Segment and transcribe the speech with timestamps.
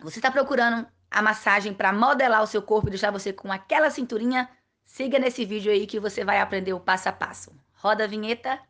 [0.00, 3.90] Você está procurando a massagem para modelar o seu corpo e deixar você com aquela
[3.90, 4.48] cinturinha?
[4.84, 7.52] Siga nesse vídeo aí que você vai aprender o passo a passo.
[7.74, 8.60] Roda a vinheta.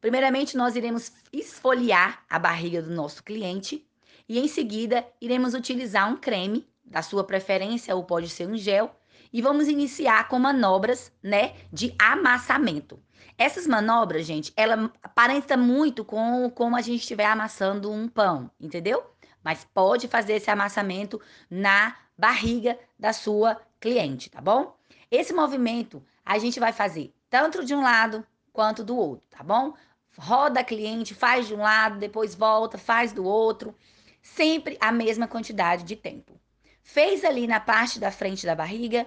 [0.00, 3.86] Primeiramente, nós iremos esfoliar a barriga do nosso cliente
[4.28, 8.94] e em seguida iremos utilizar um creme da sua preferência ou pode ser um gel
[9.32, 13.02] e vamos iniciar com manobras, né, de amassamento.
[13.38, 19.04] Essas manobras, gente, ela aparenta muito com como a gente estiver amassando um pão, entendeu?
[19.42, 24.76] Mas pode fazer esse amassamento na barriga da sua cliente, tá bom?
[25.10, 29.74] Esse movimento a gente vai fazer tanto de um lado quanto do outro, tá bom?
[30.18, 33.74] Roda a cliente, faz de um lado, depois volta, faz do outro,
[34.22, 36.38] sempre a mesma quantidade de tempo.
[36.82, 39.06] Fez ali na parte da frente da barriga,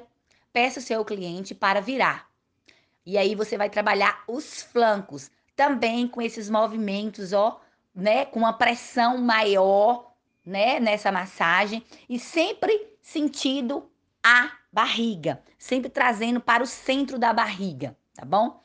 [0.52, 2.30] peça o seu cliente para virar.
[3.05, 7.61] E aí você vai trabalhar os flancos, também com esses movimentos, ó,
[7.94, 10.12] né, com uma pressão maior,
[10.45, 13.89] né, nessa massagem e sempre sentido
[14.23, 18.61] a barriga, sempre trazendo para o centro da barriga, tá bom?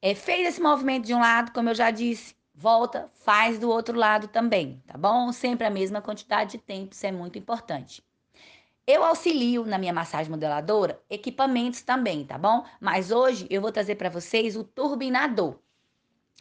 [0.00, 3.98] É, fez esse movimento de um lado, como eu já disse, volta, faz do outro
[3.98, 5.32] lado também, tá bom?
[5.32, 8.02] Sempre a mesma quantidade de tempo, isso é muito importante.
[8.86, 12.64] Eu auxilio na minha massagem modeladora equipamentos também, tá bom?
[12.80, 15.58] Mas hoje eu vou trazer para vocês o turbinador.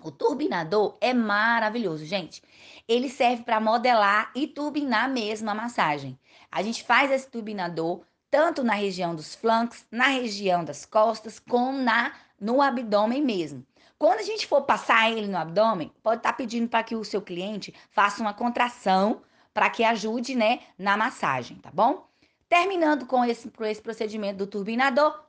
[0.04, 2.42] O turbinador é maravilhoso, gente.
[2.88, 6.18] Ele serve para modelar e turbinar mesmo a massagem.
[6.52, 11.78] A gente faz esse turbinador tanto na região dos flancos, na região das costas, como
[11.78, 13.66] na no abdômen mesmo.
[13.98, 17.04] Quando a gente for passar ele no abdômen, pode estar tá pedindo para que o
[17.04, 19.22] seu cliente faça uma contração
[19.54, 22.06] para que ajude, né, na massagem, tá bom?
[22.48, 25.20] Terminando com esse, com esse procedimento do turbinador,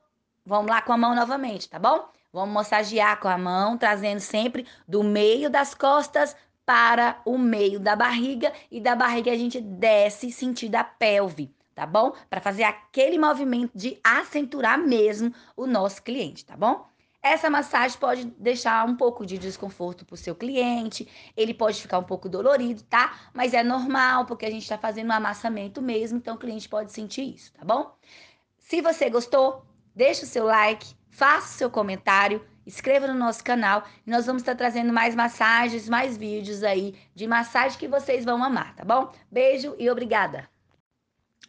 [0.45, 2.07] vamos lá com a mão novamente, tá bom?
[2.31, 6.35] Vamos massagear com a mão, trazendo sempre do meio das costas
[6.65, 11.87] para o meio da barriga e da barriga a gente desce sentindo a pelve, tá
[11.87, 12.13] bom?
[12.29, 16.85] Para fazer aquele movimento de acenturar mesmo o nosso cliente, tá bom?
[17.21, 21.97] Essa massagem pode deixar um pouco de desconforto para o seu cliente, ele pode ficar
[21.97, 23.17] um pouco dolorido, tá?
[23.33, 26.91] Mas é normal, porque a gente está fazendo um amassamento mesmo, então o cliente pode
[26.91, 27.91] sentir isso, tá bom?
[28.59, 29.65] Se você gostou,
[29.95, 34.55] deixa o seu like, faça seu comentário, inscreva no nosso canal e nós vamos estar
[34.55, 39.11] trazendo mais massagens, mais vídeos aí de massagem que vocês vão amar, tá bom?
[39.29, 40.49] Beijo e obrigada!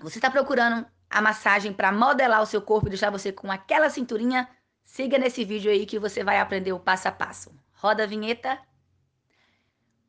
[0.00, 3.88] Você está procurando a massagem para modelar o seu corpo e deixar você com aquela
[3.88, 4.48] cinturinha?
[4.82, 7.54] Siga nesse vídeo aí que você vai aprender o passo a passo.
[7.75, 8.59] Roda a vinheta.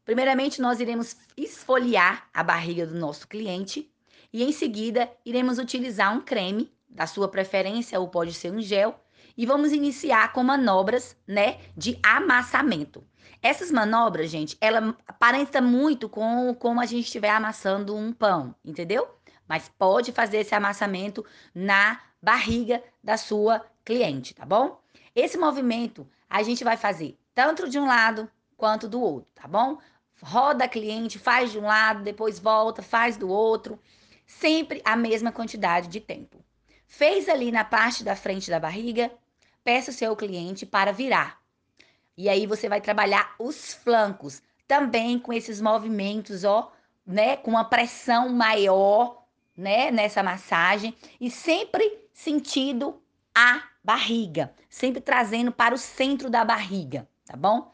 [0.04, 3.94] Primeiramente, nós iremos esfoliar a barriga do nosso cliente
[4.34, 9.00] e em seguida iremos utilizar um creme da sua preferência ou pode ser um gel
[9.42, 13.04] e vamos iniciar com manobras, né, de amassamento.
[13.42, 19.10] Essas manobras, gente, ela aparenta muito com como a gente estiver amassando um pão, entendeu?
[19.48, 21.26] Mas pode fazer esse amassamento
[21.56, 24.80] na barriga da sua cliente, tá bom?
[25.16, 29.80] Esse movimento a gente vai fazer tanto de um lado quanto do outro, tá bom?
[30.22, 33.80] Roda a cliente, faz de um lado, depois volta, faz do outro,
[34.28, 36.46] sempre a mesma quantidade de tempo.
[36.86, 39.12] Fez ali na parte da frente da barriga,
[39.64, 41.42] peça o seu cliente para virar.
[42.18, 46.72] E aí você vai trabalhar os flancos, também com esses movimentos, ó,
[47.06, 49.26] né, com uma pressão maior,
[49.58, 53.02] né, nessa massagem e sempre sentido
[53.34, 57.74] a barriga, sempre trazendo para o centro da barriga, tá bom?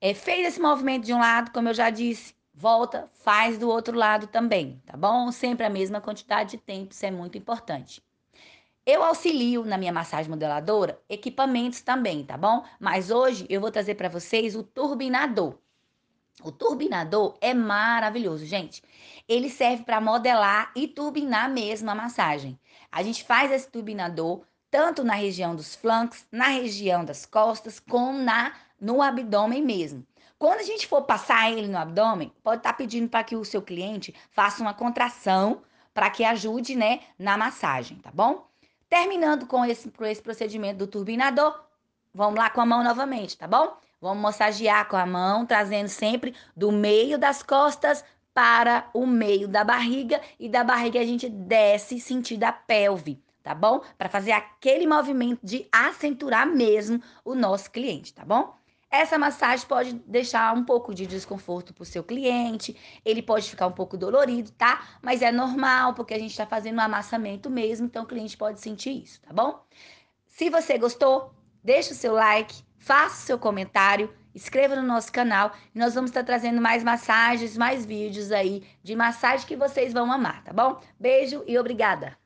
[0.00, 3.96] É, fez esse movimento de um lado, como eu já disse, volta, faz do outro
[3.96, 5.30] lado também, tá bom?
[5.32, 8.02] Sempre a mesma quantidade de tempo, isso é muito importante.
[8.86, 12.62] Eu auxilio na minha massagem modeladora equipamentos também, tá bom?
[12.78, 15.56] Mas hoje eu vou trazer para vocês o turbinador.
[16.42, 18.82] O turbinador é maravilhoso, gente.
[19.26, 22.58] Ele serve para modelar e turbinar mesmo a massagem.
[22.92, 28.18] A gente faz esse turbinador tanto na região dos flancos, na região das costas, como
[28.18, 30.06] na no abdômen mesmo.
[30.38, 33.44] Quando a gente for passar ele no abdômen, pode estar tá pedindo para que o
[33.44, 35.62] seu cliente faça uma contração
[35.94, 38.46] para que ajude, né, na massagem, tá bom?
[38.94, 41.60] Terminando com esse, com esse procedimento do turbinador,
[42.14, 43.76] vamos lá com a mão novamente, tá bom?
[44.00, 49.64] Vamos massagear com a mão, trazendo sempre do meio das costas para o meio da
[49.64, 53.82] barriga e da barriga a gente desce sentindo a pelve tá bom?
[53.98, 58.54] Para fazer aquele movimento de acenturar mesmo o nosso cliente, tá bom?
[58.96, 63.66] Essa massagem pode deixar um pouco de desconforto para o seu cliente, ele pode ficar
[63.66, 64.86] um pouco dolorido, tá?
[65.02, 68.60] Mas é normal, porque a gente está fazendo um amassamento mesmo, então o cliente pode
[68.60, 69.60] sentir isso, tá bom?
[70.28, 75.50] Se você gostou, deixa o seu like, faça o seu comentário, inscreva no nosso canal
[75.74, 80.12] e nós vamos estar trazendo mais massagens, mais vídeos aí de massagem que vocês vão
[80.12, 80.80] amar, tá bom?
[81.00, 82.23] Beijo e obrigada!